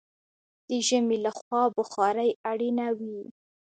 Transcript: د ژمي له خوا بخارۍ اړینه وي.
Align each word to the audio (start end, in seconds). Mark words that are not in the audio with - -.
د 0.67 0.69
ژمي 0.87 1.17
له 1.25 1.31
خوا 1.37 1.63
بخارۍ 1.77 2.31
اړینه 2.51 2.87
وي. 2.97 3.19